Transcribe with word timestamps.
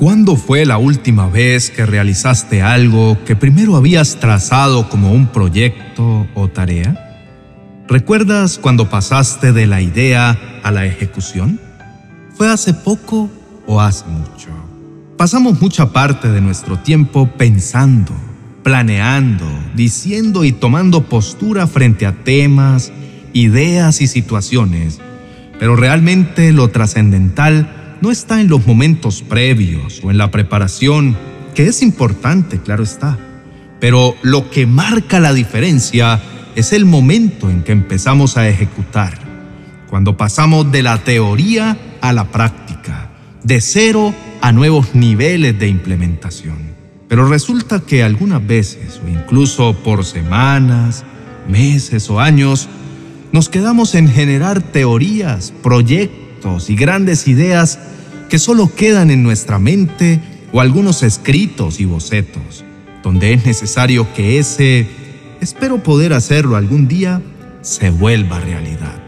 ¿Cuándo 0.00 0.36
fue 0.36 0.64
la 0.64 0.78
última 0.78 1.28
vez 1.28 1.68
que 1.68 1.84
realizaste 1.84 2.62
algo 2.62 3.22
que 3.26 3.36
primero 3.36 3.76
habías 3.76 4.16
trazado 4.16 4.88
como 4.88 5.12
un 5.12 5.26
proyecto 5.26 6.26
o 6.32 6.48
tarea? 6.48 7.20
¿Recuerdas 7.86 8.58
cuando 8.58 8.88
pasaste 8.88 9.52
de 9.52 9.66
la 9.66 9.82
idea 9.82 10.38
a 10.62 10.70
la 10.70 10.86
ejecución? 10.86 11.60
¿Fue 12.34 12.48
hace 12.48 12.72
poco 12.72 13.28
o 13.66 13.82
hace 13.82 14.06
mucho? 14.06 14.48
Pasamos 15.18 15.60
mucha 15.60 15.92
parte 15.92 16.30
de 16.30 16.40
nuestro 16.40 16.78
tiempo 16.78 17.28
pensando, 17.36 18.14
planeando, 18.62 19.44
diciendo 19.74 20.44
y 20.44 20.52
tomando 20.52 21.10
postura 21.10 21.66
frente 21.66 22.06
a 22.06 22.24
temas, 22.24 22.90
ideas 23.34 24.00
y 24.00 24.06
situaciones, 24.06 24.98
pero 25.58 25.76
realmente 25.76 26.52
lo 26.52 26.70
trascendental 26.70 27.79
no 28.00 28.10
está 28.10 28.40
en 28.40 28.48
los 28.48 28.66
momentos 28.66 29.22
previos 29.22 30.00
o 30.02 30.10
en 30.10 30.18
la 30.18 30.30
preparación, 30.30 31.16
que 31.54 31.66
es 31.66 31.82
importante, 31.82 32.58
claro 32.60 32.82
está. 32.82 33.18
Pero 33.78 34.14
lo 34.22 34.50
que 34.50 34.66
marca 34.66 35.20
la 35.20 35.32
diferencia 35.32 36.20
es 36.54 36.72
el 36.72 36.84
momento 36.84 37.50
en 37.50 37.62
que 37.62 37.72
empezamos 37.72 38.36
a 38.36 38.48
ejecutar, 38.48 39.18
cuando 39.88 40.16
pasamos 40.16 40.70
de 40.72 40.82
la 40.82 40.98
teoría 40.98 41.76
a 42.00 42.12
la 42.12 42.24
práctica, 42.24 43.10
de 43.42 43.60
cero 43.60 44.14
a 44.40 44.52
nuevos 44.52 44.94
niveles 44.94 45.58
de 45.58 45.68
implementación. 45.68 46.70
Pero 47.08 47.26
resulta 47.28 47.80
que 47.80 48.02
algunas 48.02 48.46
veces, 48.46 49.00
o 49.04 49.08
incluso 49.08 49.74
por 49.82 50.04
semanas, 50.04 51.04
meses 51.48 52.08
o 52.08 52.20
años, 52.20 52.68
nos 53.32 53.48
quedamos 53.48 53.94
en 53.94 54.08
generar 54.08 54.62
teorías, 54.62 55.52
proyectos 55.62 56.19
y 56.68 56.74
grandes 56.74 57.28
ideas 57.28 57.78
que 58.30 58.38
solo 58.38 58.74
quedan 58.74 59.10
en 59.10 59.22
nuestra 59.22 59.58
mente 59.58 60.20
o 60.52 60.60
algunos 60.60 61.02
escritos 61.02 61.80
y 61.80 61.84
bocetos, 61.84 62.64
donde 63.02 63.34
es 63.34 63.44
necesario 63.44 64.06
que 64.14 64.38
ese, 64.38 64.86
espero 65.40 65.82
poder 65.82 66.12
hacerlo 66.14 66.56
algún 66.56 66.88
día, 66.88 67.20
se 67.60 67.90
vuelva 67.90 68.40
realidad, 68.40 69.02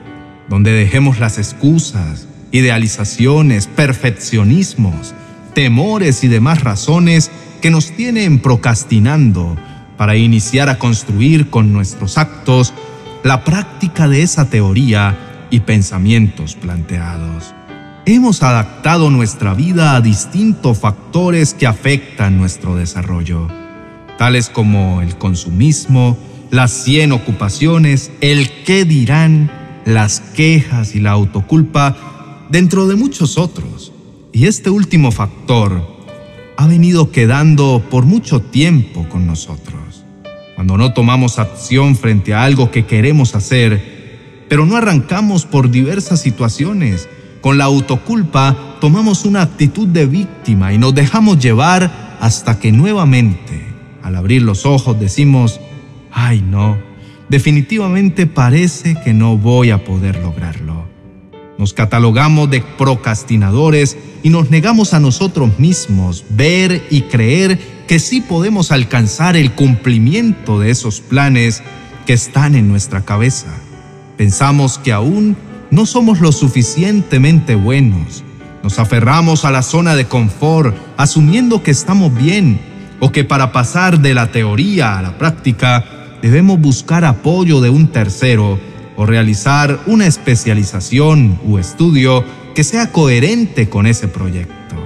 donde 0.48 0.72
dejemos 0.72 1.20
las 1.20 1.38
excusas, 1.38 2.28
idealizaciones, 2.50 3.66
perfeccionismos, 3.66 5.14
temores 5.54 6.24
y 6.24 6.28
demás 6.28 6.62
razones 6.62 7.30
que 7.62 7.70
nos 7.70 7.92
tienen 7.92 8.40
procrastinando 8.40 9.56
para 9.96 10.16
iniciar 10.16 10.68
a 10.68 10.78
construir 10.78 11.48
con 11.48 11.72
nuestros 11.72 12.18
actos 12.18 12.74
la 13.24 13.42
práctica 13.44 14.06
de 14.06 14.22
esa 14.22 14.50
teoría 14.50 15.31
y 15.52 15.60
pensamientos 15.60 16.56
planteados. 16.56 17.54
Hemos 18.06 18.42
adaptado 18.42 19.10
nuestra 19.10 19.54
vida 19.54 19.94
a 19.94 20.00
distintos 20.00 20.78
factores 20.80 21.54
que 21.54 21.68
afectan 21.68 22.38
nuestro 22.38 22.74
desarrollo, 22.74 23.46
tales 24.18 24.48
como 24.48 25.02
el 25.02 25.16
consumismo, 25.16 26.18
las 26.50 26.72
100 26.72 27.12
ocupaciones, 27.12 28.10
el 28.20 28.50
qué 28.64 28.84
dirán, 28.84 29.52
las 29.84 30.20
quejas 30.20 30.96
y 30.96 31.00
la 31.00 31.12
autoculpa, 31.12 31.96
dentro 32.48 32.88
de 32.88 32.96
muchos 32.96 33.38
otros. 33.38 33.92
Y 34.32 34.46
este 34.46 34.70
último 34.70 35.12
factor 35.12 35.86
ha 36.56 36.66
venido 36.66 37.10
quedando 37.12 37.84
por 37.90 38.06
mucho 38.06 38.40
tiempo 38.40 39.06
con 39.08 39.26
nosotros. 39.26 40.04
Cuando 40.54 40.78
no 40.78 40.92
tomamos 40.94 41.38
acción 41.38 41.94
frente 41.94 42.32
a 42.32 42.42
algo 42.42 42.70
que 42.70 42.86
queremos 42.86 43.34
hacer, 43.34 43.91
pero 44.48 44.66
no 44.66 44.76
arrancamos 44.76 45.46
por 45.46 45.70
diversas 45.70 46.20
situaciones, 46.20 47.08
con 47.40 47.58
la 47.58 47.64
autoculpa 47.64 48.76
tomamos 48.80 49.24
una 49.24 49.42
actitud 49.42 49.88
de 49.88 50.06
víctima 50.06 50.72
y 50.72 50.78
nos 50.78 50.94
dejamos 50.94 51.38
llevar 51.38 52.16
hasta 52.20 52.58
que 52.58 52.70
nuevamente, 52.70 53.66
al 54.02 54.16
abrir 54.16 54.42
los 54.42 54.64
ojos, 54.64 54.98
decimos, 54.98 55.60
ay 56.12 56.40
no, 56.40 56.78
definitivamente 57.28 58.26
parece 58.26 58.96
que 59.04 59.12
no 59.12 59.36
voy 59.36 59.70
a 59.70 59.84
poder 59.84 60.20
lograrlo. 60.20 60.86
Nos 61.58 61.74
catalogamos 61.74 62.50
de 62.50 62.62
procrastinadores 62.78 63.96
y 64.22 64.30
nos 64.30 64.50
negamos 64.50 64.94
a 64.94 65.00
nosotros 65.00 65.58
mismos 65.58 66.24
ver 66.30 66.86
y 66.90 67.02
creer 67.02 67.58
que 67.86 67.98
sí 67.98 68.20
podemos 68.20 68.72
alcanzar 68.72 69.36
el 69.36 69.52
cumplimiento 69.52 70.60
de 70.60 70.70
esos 70.70 71.00
planes 71.00 71.62
que 72.06 72.12
están 72.12 72.54
en 72.54 72.68
nuestra 72.68 73.04
cabeza. 73.04 73.48
Pensamos 74.16 74.78
que 74.78 74.92
aún 74.92 75.36
no 75.70 75.86
somos 75.86 76.20
lo 76.20 76.32
suficientemente 76.32 77.54
buenos. 77.54 78.22
Nos 78.62 78.78
aferramos 78.78 79.44
a 79.44 79.50
la 79.50 79.62
zona 79.62 79.94
de 79.94 80.06
confort, 80.06 80.76
asumiendo 80.96 81.62
que 81.62 81.70
estamos 81.70 82.14
bien 82.14 82.60
o 83.00 83.10
que 83.10 83.24
para 83.24 83.52
pasar 83.52 84.00
de 84.00 84.14
la 84.14 84.30
teoría 84.30 84.98
a 84.98 85.02
la 85.02 85.18
práctica 85.18 85.84
debemos 86.20 86.60
buscar 86.60 87.04
apoyo 87.04 87.60
de 87.60 87.70
un 87.70 87.88
tercero 87.88 88.60
o 88.96 89.06
realizar 89.06 89.80
una 89.86 90.06
especialización 90.06 91.40
u 91.44 91.58
estudio 91.58 92.22
que 92.54 92.64
sea 92.64 92.92
coherente 92.92 93.68
con 93.70 93.86
ese 93.86 94.08
proyecto, 94.08 94.76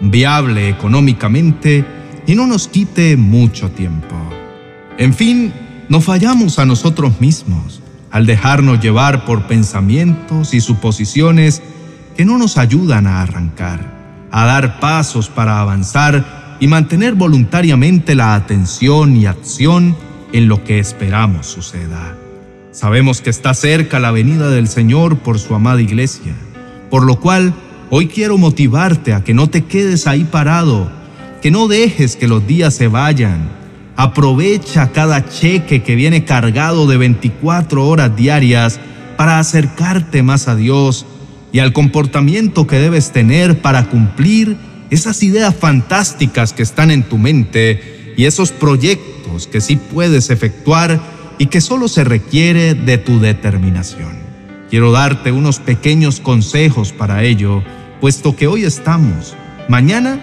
viable 0.00 0.70
económicamente 0.70 1.84
y 2.26 2.34
no 2.34 2.46
nos 2.46 2.66
quite 2.66 3.16
mucho 3.18 3.70
tiempo. 3.70 4.16
En 4.96 5.12
fin, 5.12 5.52
no 5.88 6.00
fallamos 6.00 6.58
a 6.58 6.64
nosotros 6.64 7.20
mismos 7.20 7.79
al 8.10 8.26
dejarnos 8.26 8.80
llevar 8.80 9.24
por 9.24 9.44
pensamientos 9.44 10.54
y 10.54 10.60
suposiciones 10.60 11.62
que 12.16 12.24
no 12.24 12.38
nos 12.38 12.58
ayudan 12.58 13.06
a 13.06 13.22
arrancar, 13.22 14.28
a 14.30 14.44
dar 14.46 14.80
pasos 14.80 15.28
para 15.28 15.60
avanzar 15.60 16.56
y 16.60 16.66
mantener 16.66 17.14
voluntariamente 17.14 18.14
la 18.14 18.34
atención 18.34 19.16
y 19.16 19.26
acción 19.26 19.96
en 20.32 20.48
lo 20.48 20.62
que 20.64 20.78
esperamos 20.78 21.46
suceda. 21.46 22.16
Sabemos 22.72 23.20
que 23.20 23.30
está 23.30 23.54
cerca 23.54 23.98
la 23.98 24.10
venida 24.10 24.50
del 24.50 24.68
Señor 24.68 25.18
por 25.18 25.38
su 25.38 25.54
amada 25.54 25.80
iglesia, 25.80 26.34
por 26.90 27.04
lo 27.04 27.18
cual 27.18 27.54
hoy 27.90 28.06
quiero 28.06 28.38
motivarte 28.38 29.14
a 29.14 29.24
que 29.24 29.34
no 29.34 29.48
te 29.48 29.64
quedes 29.64 30.06
ahí 30.06 30.24
parado, 30.24 30.90
que 31.42 31.50
no 31.50 31.68
dejes 31.68 32.16
que 32.16 32.28
los 32.28 32.46
días 32.46 32.74
se 32.74 32.88
vayan, 32.88 33.59
Aprovecha 33.96 34.92
cada 34.92 35.28
cheque 35.28 35.82
que 35.82 35.94
viene 35.94 36.24
cargado 36.24 36.86
de 36.86 36.96
24 36.96 37.86
horas 37.86 38.16
diarias 38.16 38.80
para 39.16 39.38
acercarte 39.38 40.22
más 40.22 40.48
a 40.48 40.56
Dios 40.56 41.04
y 41.52 41.58
al 41.58 41.72
comportamiento 41.72 42.66
que 42.66 42.78
debes 42.78 43.12
tener 43.12 43.60
para 43.60 43.90
cumplir 43.90 44.56
esas 44.90 45.22
ideas 45.22 45.54
fantásticas 45.54 46.52
que 46.52 46.62
están 46.62 46.90
en 46.90 47.02
tu 47.02 47.18
mente 47.18 48.14
y 48.16 48.24
esos 48.24 48.52
proyectos 48.52 49.46
que 49.46 49.60
sí 49.60 49.76
puedes 49.76 50.30
efectuar 50.30 51.00
y 51.38 51.46
que 51.46 51.60
solo 51.60 51.88
se 51.88 52.04
requiere 52.04 52.74
de 52.74 52.98
tu 52.98 53.20
determinación. 53.20 54.18
Quiero 54.68 54.92
darte 54.92 55.32
unos 55.32 55.58
pequeños 55.58 56.20
consejos 56.20 56.92
para 56.92 57.24
ello, 57.24 57.62
puesto 58.00 58.36
que 58.36 58.46
hoy 58.46 58.64
estamos, 58.64 59.34
mañana 59.68 60.20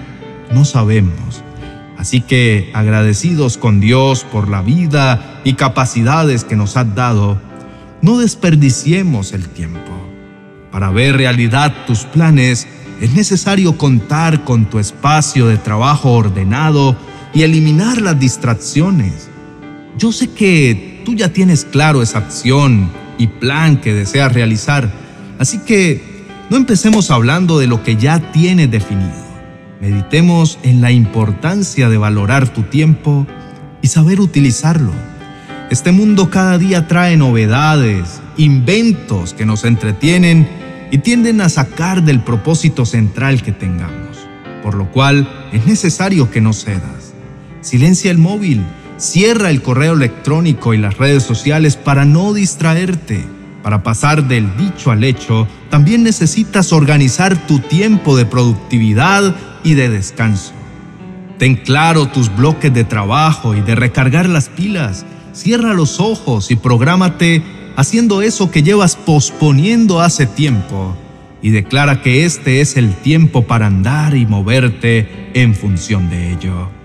no 0.52 0.64
sabemos 0.64 1.44
Así 1.98 2.22
que 2.22 2.70
agradecidos 2.74 3.58
con 3.58 3.80
Dios 3.80 4.24
por 4.24 4.50
la 4.50 4.62
vida 4.62 5.42
y 5.44 5.54
capacidades 5.54 6.44
que 6.44 6.56
nos 6.56 6.78
ha 6.78 6.84
dado, 6.84 7.40
no 8.02 8.20
desperdiciemos 8.20 9.34
el 9.34 9.50
tiempo. 9.50 9.92
Para 10.72 10.92
ver 10.92 11.18
realidad 11.18 11.74
tus 11.88 12.04
planes 12.04 12.68
es 13.02 13.14
necesario 13.14 13.78
contar 13.78 14.44
con 14.44 14.66
tu 14.66 14.80
espacio 14.80 15.48
de 15.48 15.58
trabajo 15.58 16.12
ordenado 16.12 16.96
y 17.34 17.44
eliminar 17.44 18.02
las 18.02 18.20
distracciones. 18.20 19.30
Yo 19.98 20.12
sé 20.12 20.30
que 20.30 21.02
tú 21.06 21.16
ya 21.16 21.30
tienes 21.34 21.66
claro 21.66 22.02
esa 22.02 22.20
acción 22.20 22.92
y 23.18 23.28
plan 23.28 23.82
que 23.82 23.94
deseas 23.94 24.34
realizar, 24.34 24.92
así 25.40 25.60
que 25.60 26.26
no 26.50 26.58
empecemos 26.58 27.10
hablando 27.10 27.58
de 27.58 27.68
lo 27.68 27.84
que 27.84 27.96
ya 27.96 28.32
tienes 28.32 28.70
definido. 28.70 29.27
Meditemos 29.80 30.58
en 30.64 30.82
la 30.82 30.92
importancia 30.92 31.88
de 31.90 31.98
valorar 31.98 32.50
tu 32.50 32.64
tiempo 32.64 33.28
y 33.82 33.88
saber 33.88 34.20
utilizarlo. 34.20 34.92
Este 35.70 35.92
mundo 35.92 36.30
cada 36.30 36.58
día 36.58 36.88
trae 36.88 37.16
novedades, 37.18 38.22
inventos 38.38 39.34
que 39.34 39.46
nos 39.46 39.66
entretienen 39.66 40.48
y 40.92 41.00
tienden 41.00 41.42
a 41.42 41.50
sacar 41.50 42.04
del 42.04 42.22
propósito 42.22 42.86
central 42.86 43.44
que 43.44 43.52
tengamos, 43.52 44.18
por 44.64 44.74
lo 44.76 44.92
cual 44.92 45.30
es 45.52 45.66
necesario 45.68 46.32
que 46.32 46.42
no 46.42 46.54
cedas. 46.54 47.14
Silencia 47.62 48.10
el 48.10 48.18
móvil, 48.18 48.64
cierra 48.98 49.50
el 49.50 49.62
correo 49.62 49.94
electrónico 49.94 50.74
y 50.74 50.78
las 50.78 50.98
redes 50.98 51.24
sociales 51.24 51.76
para 51.76 52.06
no 52.06 52.34
distraerte. 52.34 53.37
Para 53.68 53.84
pasar 53.84 54.30
del 54.30 54.56
dicho 54.56 54.92
al 54.92 55.04
hecho, 55.04 55.46
también 55.70 56.02
necesitas 56.02 56.72
organizar 56.72 57.36
tu 57.48 57.60
tiempo 57.60 58.16
de 58.16 58.26
productividad 58.26 59.36
y 59.62 59.74
de 59.74 59.90
descanso. 59.90 60.54
Ten 61.38 61.58
claro 61.58 62.06
tus 62.06 62.34
bloques 62.34 62.74
de 62.74 62.86
trabajo 62.86 63.56
y 63.56 63.60
de 63.60 63.76
recargar 63.76 64.30
las 64.30 64.48
pilas. 64.48 65.06
Cierra 65.34 65.74
los 65.74 66.00
ojos 66.00 66.50
y 66.50 66.56
prográmate 66.56 67.44
haciendo 67.76 68.22
eso 68.22 68.52
que 68.52 68.64
llevas 68.64 68.96
posponiendo 68.96 70.00
hace 70.00 70.28
tiempo 70.28 70.96
y 71.42 71.50
declara 71.50 72.02
que 72.02 72.24
este 72.24 72.62
es 72.62 72.78
el 72.78 72.94
tiempo 72.94 73.48
para 73.48 73.68
andar 73.68 74.16
y 74.16 74.26
moverte 74.26 75.30
en 75.34 75.54
función 75.54 76.10
de 76.10 76.32
ello. 76.32 76.77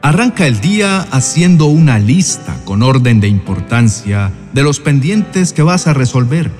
Arranca 0.00 0.46
el 0.46 0.60
día 0.60 1.00
haciendo 1.10 1.66
una 1.66 1.98
lista 1.98 2.56
con 2.64 2.84
orden 2.84 3.18
de 3.20 3.26
importancia 3.26 4.30
de 4.52 4.62
los 4.62 4.78
pendientes 4.78 5.52
que 5.52 5.62
vas 5.62 5.88
a 5.88 5.92
resolver, 5.92 6.52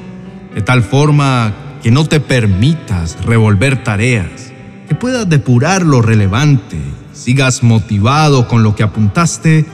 de 0.55 0.61
tal 0.61 0.83
forma 0.83 1.55
que 1.81 1.93
no 1.93 2.05
te 2.05 2.19
permitas 2.19 3.17
revolver 3.25 3.85
tareas, 3.85 4.53
que 4.89 4.97
puedas 4.97 5.29
depurar 5.29 5.87
lo 5.87 6.03
relevante, 6.03 6.79
sigas 7.13 7.63
motivado 7.63 8.49
con 8.49 8.65
lo 8.65 8.75
que 8.75 8.83
apuntaste 8.83 9.67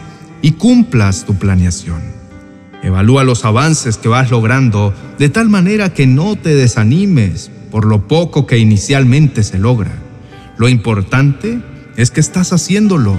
y 0.42 0.52
cumplas 0.52 1.24
tu 1.24 1.36
planeación. 1.36 2.02
Evalúa 2.82 3.24
los 3.24 3.46
avances 3.46 3.96
que 3.96 4.08
vas 4.08 4.30
logrando 4.30 4.92
de 5.18 5.30
tal 5.30 5.48
manera 5.48 5.94
que 5.94 6.06
no 6.06 6.36
te 6.36 6.54
desanimes 6.54 7.50
por 7.70 7.86
lo 7.86 8.06
poco 8.06 8.46
que 8.46 8.58
inicialmente 8.58 9.42
se 9.42 9.58
logra. 9.58 9.92
Lo 10.58 10.68
importante 10.68 11.60
es 11.96 12.10
que 12.10 12.20
estás 12.20 12.52
haciéndolo. 12.52 13.16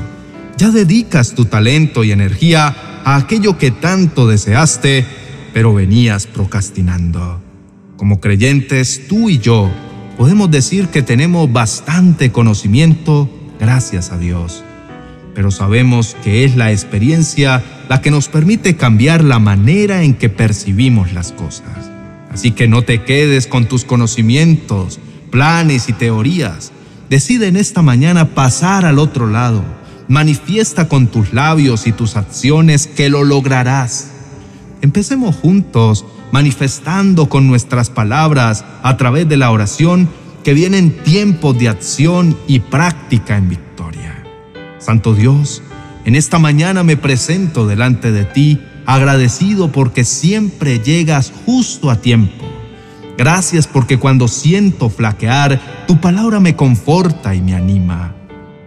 Ya 0.57 0.71
dedicas 0.71 1.33
tu 1.35 1.45
talento 1.45 2.03
y 2.03 2.11
energía 2.11 3.01
a 3.03 3.17
aquello 3.17 3.57
que 3.57 3.71
tanto 3.71 4.25
deseaste, 4.27 5.05
pero 5.53 5.73
venías 5.73 6.27
procrastinando. 6.27 7.41
Como 7.97 8.21
creyentes, 8.21 9.07
tú 9.09 9.29
y 9.29 9.39
yo 9.39 9.69
podemos 10.17 10.49
decir 10.49 10.87
que 10.87 11.01
tenemos 11.01 11.51
bastante 11.51 12.31
conocimiento 12.31 13.29
gracias 13.59 14.11
a 14.11 14.17
Dios, 14.17 14.63
pero 15.33 15.51
sabemos 15.51 16.15
que 16.23 16.45
es 16.45 16.55
la 16.55 16.71
experiencia 16.71 17.61
la 17.89 18.01
que 18.01 18.11
nos 18.11 18.29
permite 18.29 18.77
cambiar 18.77 19.25
la 19.25 19.39
manera 19.39 20.03
en 20.03 20.13
que 20.13 20.29
percibimos 20.29 21.11
las 21.11 21.33
cosas. 21.33 21.91
Así 22.31 22.51
que 22.51 22.67
no 22.67 22.81
te 22.81 23.03
quedes 23.03 23.47
con 23.47 23.65
tus 23.65 23.83
conocimientos, 23.83 24.99
planes 25.31 25.89
y 25.89 25.93
teorías. 25.93 26.71
Decide 27.09 27.47
en 27.47 27.57
esta 27.57 27.81
mañana 27.81 28.33
pasar 28.33 28.85
al 28.85 28.99
otro 28.99 29.27
lado. 29.27 29.63
Manifiesta 30.07 30.87
con 30.87 31.07
tus 31.07 31.33
labios 31.33 31.87
y 31.87 31.91
tus 31.91 32.15
acciones 32.15 32.87
que 32.87 33.09
lo 33.09 33.23
lograrás. 33.23 34.11
Empecemos 34.81 35.35
juntos 35.35 36.05
manifestando 36.31 37.27
con 37.27 37.47
nuestras 37.47 37.89
palabras 37.89 38.65
a 38.83 38.97
través 38.97 39.27
de 39.27 39.37
la 39.37 39.51
oración 39.51 40.09
que 40.43 40.53
vienen 40.53 40.91
tiempos 41.03 41.57
de 41.57 41.69
acción 41.69 42.37
y 42.47 42.59
práctica 42.59 43.35
en 43.37 43.49
victoria. 43.49 44.23
Santo 44.77 45.15
Dios, 45.15 45.63
en 46.05 46.15
esta 46.15 46.37
mañana 46.37 46.83
me 46.83 46.97
presento 46.97 47.65
delante 47.65 48.11
de 48.11 48.25
ti 48.25 48.61
agradecido 48.85 49.71
porque 49.71 50.03
siempre 50.03 50.79
llegas 50.79 51.33
justo 51.45 51.89
a 51.89 51.95
tiempo. 51.95 52.45
Gracias 53.17 53.65
porque 53.65 53.97
cuando 53.97 54.27
siento 54.27 54.89
flaquear, 54.89 55.85
tu 55.87 55.99
palabra 55.99 56.39
me 56.39 56.55
conforta 56.55 57.33
y 57.33 57.41
me 57.41 57.55
anima. 57.55 58.14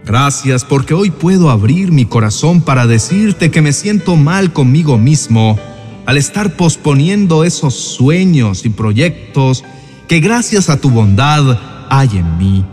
Gracias 0.09 0.65
porque 0.65 0.95
hoy 0.95 1.11
puedo 1.11 1.51
abrir 1.51 1.91
mi 1.91 2.05
corazón 2.05 2.61
para 2.61 2.87
decirte 2.87 3.51
que 3.51 3.61
me 3.61 3.71
siento 3.73 4.15
mal 4.15 4.53
conmigo 4.53 4.97
mismo 4.97 5.59
al 6.07 6.17
estar 6.17 6.55
posponiendo 6.55 7.43
esos 7.43 7.75
sueños 7.75 8.65
y 8.65 8.69
proyectos 8.69 9.63
que 10.07 10.19
gracias 10.19 10.71
a 10.71 10.81
tu 10.81 10.89
bondad 10.89 11.59
hay 11.91 12.09
en 12.17 12.39
mí. 12.39 12.65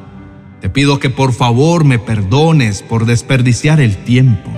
Te 0.62 0.70
pido 0.70 0.98
que 0.98 1.10
por 1.10 1.34
favor 1.34 1.84
me 1.84 1.98
perdones 1.98 2.80
por 2.80 3.04
desperdiciar 3.04 3.80
el 3.80 4.02
tiempo. 4.04 4.50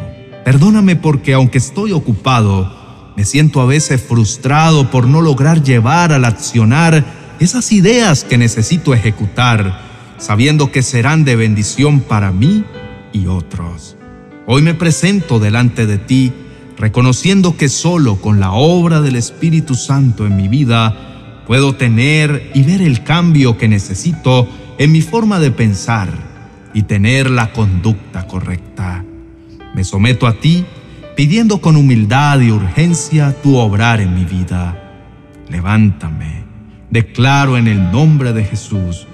Perdóname 0.45 0.95
porque 0.95 1.35
aunque 1.35 1.59
estoy 1.59 1.91
ocupado, 1.91 3.13
me 3.17 3.25
siento 3.25 3.61
a 3.61 3.67
veces 3.67 4.01
frustrado 4.01 4.89
por 4.89 5.09
no 5.09 5.21
lograr 5.21 5.65
llevar 5.65 6.13
al 6.13 6.25
accionar 6.25 7.05
esas 7.41 7.73
ideas 7.73 8.23
que 8.23 8.39
necesito 8.39 8.95
ejecutar, 8.95 9.88
sabiendo 10.19 10.71
que 10.71 10.83
serán 10.83 11.25
de 11.25 11.37
bendición 11.37 12.01
para 12.01 12.33
mí 12.33 12.65
y 13.13 13.27
otros. 13.27 13.97
Hoy 14.47 14.63
me 14.63 14.75
presento 14.75 15.39
delante 15.39 15.87
de 15.87 15.99
ti, 15.99 16.33
reconociendo 16.77 17.57
que 17.57 17.69
solo 17.69 18.17
con 18.17 18.41
la 18.41 18.53
obra 18.53 19.01
del 19.01 19.17
Espíritu 19.17 19.75
Santo 19.75 20.27
en 20.27 20.37
mi 20.37 20.49
vida 20.49 21.45
puedo 21.47 21.75
tener 21.75 22.51
y 22.55 22.63
ver 22.63 22.83
el 22.83 23.05
cambio 23.05 23.57
que 23.57 23.69
necesito 23.69 24.49
en 24.79 24.93
mi 24.93 25.01
forma 25.01 25.39
de 25.39 25.51
pensar 25.51 26.11
y 26.75 26.83
tener 26.83 27.31
la 27.31 27.53
conducta 27.53 28.27
correcta. 28.27 29.05
Me 29.75 29.85
someto 29.85 30.27
a 30.27 30.35
ti 30.35 30.65
pidiendo 31.17 31.61
con 31.61 31.77
humildad 31.77 32.41
y 32.41 32.51
urgencia 32.51 33.35
tu 33.43 33.57
obrar 33.57 34.01
en 34.01 34.15
mi 34.15 34.25
vida. 34.25 35.05
Levántame, 35.49 36.45
declaro 36.91 37.57
en 37.57 37.67
el 37.67 37.91
nombre 37.91 38.33
de 38.33 38.45
Jesús 38.45 39.07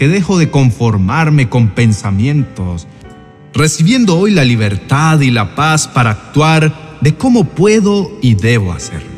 que 0.00 0.08
dejo 0.08 0.38
de 0.38 0.50
conformarme 0.50 1.50
con 1.50 1.68
pensamientos, 1.68 2.86
recibiendo 3.52 4.18
hoy 4.18 4.30
la 4.30 4.46
libertad 4.46 5.20
y 5.20 5.30
la 5.30 5.54
paz 5.54 5.88
para 5.88 6.08
actuar 6.08 6.96
de 7.02 7.14
cómo 7.14 7.44
puedo 7.44 8.10
y 8.22 8.34
debo 8.34 8.72
hacerlo. 8.72 9.10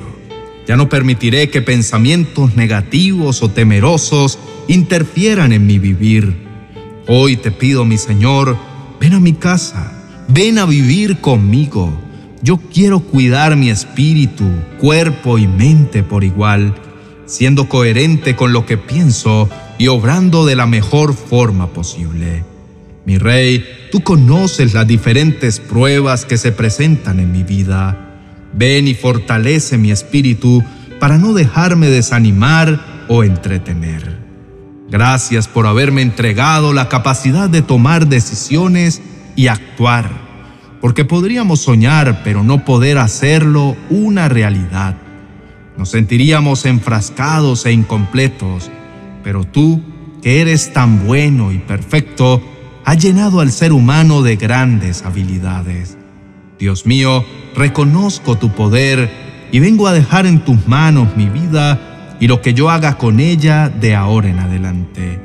Ya 0.67 0.75
no 0.75 0.89
permitiré 0.89 1.51
que 1.51 1.63
pensamientos 1.63 2.57
negativos 2.57 3.45
o 3.45 3.49
temerosos 3.49 4.41
interfieran 4.67 5.53
en 5.53 5.69
mi 5.69 5.79
vivir. 5.79 6.37
Hoy 7.07 7.37
te 7.37 7.53
pido, 7.53 7.85
mi 7.85 7.97
Señor, 7.97 8.57
ven 9.01 9.13
a 9.13 9.21
mi 9.21 9.35
casa 9.35 9.93
Ven 10.35 10.59
a 10.59 10.65
vivir 10.65 11.21
conmigo. 11.21 11.93
Yo 12.43 12.57
quiero 12.57 13.01
cuidar 13.01 13.55
mi 13.55 13.71
espíritu, 13.71 14.45
cuerpo 14.81 15.37
y 15.37 15.47
mente 15.47 16.03
por 16.03 16.25
igual, 16.25 16.75
siendo 17.27 17.69
coherente 17.69 18.35
con 18.35 18.53
lo 18.53 18.65
que 18.65 18.79
pienso 18.79 19.49
y 19.79 19.89
obrando 19.89 20.47
de 20.47 20.57
la 20.57 20.67
mejor 20.67 21.15
forma 21.15 21.69
posible. 21.69 22.45
Mi 23.05 23.19
rey, 23.19 23.65
tú 23.91 24.03
conoces 24.03 24.75
las 24.75 24.87
diferentes 24.87 25.59
pruebas 25.59 26.25
que 26.25 26.39
se 26.39 26.53
presentan 26.53 27.19
en 27.19 27.33
mi 27.33 27.43
vida. 27.43 27.99
Ven 28.53 28.87
y 28.87 28.95
fortalece 28.95 29.79
mi 29.79 29.91
espíritu 29.91 30.63
para 31.01 31.19
no 31.19 31.33
dejarme 31.33 31.89
desanimar 31.89 33.07
o 33.09 33.25
entretener. 33.25 34.23
Gracias 34.89 35.49
por 35.49 35.67
haberme 35.67 36.03
entregado 36.03 36.73
la 36.73 36.89
capacidad 36.89 37.49
de 37.49 37.63
tomar 37.63 38.07
decisiones 38.07 39.03
y 39.35 39.49
actuar, 39.49 40.11
porque 40.81 41.05
podríamos 41.05 41.61
soñar 41.61 42.23
pero 42.23 42.45
no 42.45 42.65
poder 42.65 42.99
hacerlo 42.99 43.75
una 43.91 44.29
realidad. 44.29 44.97
Nos 45.77 45.89
sentiríamos 45.89 46.67
enfrascados 46.67 47.65
e 47.65 47.73
incompletos, 47.73 48.71
pero 49.23 49.45
tú, 49.45 49.83
que 50.23 50.41
eres 50.41 50.73
tan 50.73 51.07
bueno 51.07 51.53
y 51.53 51.59
perfecto, 51.59 52.43
has 52.85 52.99
llenado 52.99 53.41
al 53.41 53.53
ser 53.53 53.73
humano 53.73 54.23
de 54.23 54.37
grandes 54.37 55.03
habilidades. 55.05 55.97
Dios 56.59 56.87
mío, 56.87 57.25
reconozco 57.55 58.37
tu 58.37 58.51
poder 58.51 59.11
y 59.51 59.61
vengo 59.61 59.87
a 59.87 59.93
dejar 59.93 60.27
en 60.27 60.45
tus 60.45 60.67
manos 60.67 61.17
mi 61.17 61.29
vida 61.29 62.17
y 62.21 62.29
lo 62.29 62.41
que 62.41 62.55
yo 62.55 62.71
haga 62.71 62.99
con 62.99 63.21
ella 63.21 63.69
de 63.69 63.95
ahora 63.95 64.29
en 64.29 64.39
adelante. 64.39 65.21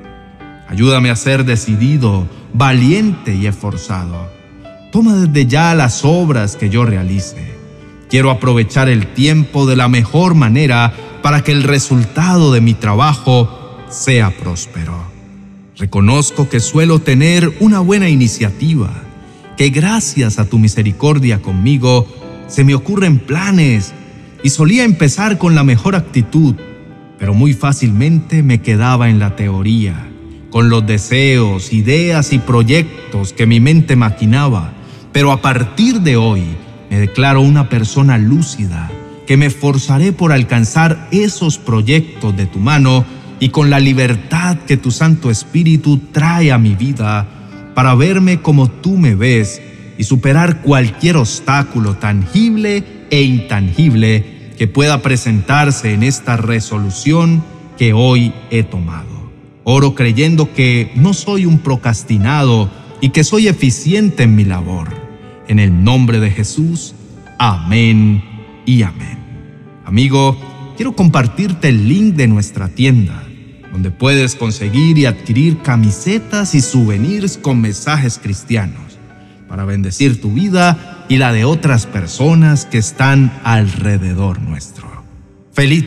Ayúdame 0.68 1.10
a 1.10 1.16
ser 1.16 1.46
decidido, 1.46 2.27
valiente 2.54 3.36
y 3.36 3.48
esforzado. 3.48 4.30
Toma 4.92 5.16
desde 5.16 5.46
ya 5.46 5.75
las 5.75 6.04
obras 6.04 6.56
que 6.56 6.70
yo 6.70 6.86
realice. 6.86 7.56
Quiero 8.10 8.32
aprovechar 8.32 8.89
el 8.89 9.08
tiempo 9.13 9.66
de 9.66 9.75
la 9.75 9.89
mejor 9.89 10.34
manera 10.34 10.94
para 11.22 11.44
que 11.44 11.51
el 11.51 11.63
resultado 11.63 12.51
de 12.51 12.62
mi 12.62 12.74
trabajo 12.74 13.57
sea 13.89 14.32
próspero. 14.32 14.96
Reconozco 15.77 16.50
que 16.50 16.60
suelo 16.60 17.00
tener 17.00 17.53
una 17.60 17.79
buena 17.79 18.10
iniciativa, 18.10 18.91
que 19.56 19.70
gracias 19.70 20.39
a 20.39 20.46
tu 20.46 20.60
misericordia 20.60 21.41
conmigo 21.41 22.08
se 22.48 22.63
me 22.63 22.75
ocurren 22.75 23.20
planes 23.20 23.94
y 24.44 24.50
solía 24.50 24.84
empezar 24.84 25.38
con 25.38 25.56
la 25.56 25.63
mejor 25.63 25.96
actitud, 25.96 26.56
pero 27.20 27.34
muy 27.34 27.53
fácilmente 27.53 28.44
me 28.44 28.62
quedaba 28.62 29.10
en 29.10 29.20
la 29.20 29.36
teoría 29.36 30.08
con 30.50 30.70
los 30.70 30.86
deseos, 30.88 31.74
ideas 31.74 32.34
y 32.34 32.39
proyectos 32.39 33.34
que 33.34 33.46
mi 33.46 33.60
mente 33.60 33.96
maquinaba, 33.96 34.74
pero 35.12 35.32
a 35.32 35.41
partir 35.41 36.01
de 36.01 36.15
hoy 36.17 36.44
me 36.89 37.00
declaro 37.00 37.41
una 37.41 37.70
persona 37.70 38.17
lúcida, 38.17 38.89
que 39.25 39.38
me 39.38 39.46
esforzaré 39.46 40.13
por 40.13 40.32
alcanzar 40.32 41.10
esos 41.12 41.58
proyectos 41.58 42.36
de 42.38 42.46
tu 42.46 42.60
mano 42.60 43.06
y 43.39 43.50
con 43.50 43.70
la 43.70 43.79
libertad 43.79 44.58
que 44.67 44.77
tu 44.77 44.91
Santo 44.91 45.29
Espíritu 45.29 46.00
trae 46.12 46.51
a 46.51 46.58
mi 46.58 46.75
vida 46.75 47.27
para 47.75 47.94
verme 47.96 48.41
como 48.41 48.70
tú 48.70 48.98
me 48.98 49.15
ves 49.15 49.62
y 49.98 50.03
superar 50.03 50.62
cualquier 50.62 51.17
obstáculo 51.17 51.96
tangible 51.96 52.84
e 53.12 53.22
intangible 53.22 54.51
que 54.58 54.67
pueda 54.67 55.01
presentarse 55.01 55.94
en 55.94 56.03
esta 56.03 56.38
resolución 56.38 57.44
que 57.77 57.94
hoy 57.94 58.34
he 58.50 58.63
tomado. 58.63 59.32
Oro 59.63 59.94
creyendo 59.94 60.53
que 60.53 60.91
no 60.96 61.13
soy 61.13 61.46
un 61.46 61.60
procrastinado 61.60 62.72
y 63.01 63.10
que 63.10 63.24
soy 63.24 63.48
eficiente 63.48 64.24
en 64.24 64.36
mi 64.36 64.46
labor. 64.46 64.89
En 65.48 65.60
el 65.60 65.84
nombre 65.84 66.20
de 66.20 66.32
Jesús, 66.32 66.96
amén 67.38 68.24
y 68.65 68.82
amén. 68.82 69.20
Amigo, 69.86 70.38
quiero 70.75 70.96
compartirte 70.96 71.70
el 71.70 71.88
link 71.88 72.15
de 72.15 72.27
nuestra 72.27 72.70
tienda 72.70 73.26
donde 73.77 73.91
puedes 73.91 74.34
conseguir 74.34 74.98
y 74.98 75.05
adquirir 75.05 75.62
camisetas 75.62 76.55
y 76.55 76.62
souvenirs 76.62 77.38
con 77.38 77.62
mensajes 77.62 78.17
cristianos 78.17 78.98
para 79.48 79.65
bendecir 79.65 80.19
tu 80.19 80.34
vida 80.34 81.05
y 81.10 81.17
la 81.17 81.31
de 81.31 81.46
otras 81.46 81.86
personas 81.86 82.65
que 82.65 82.79
están 82.79 83.31
alrededor 83.43 84.41
nuestro. 84.41 85.03
Feliz. 85.53 85.86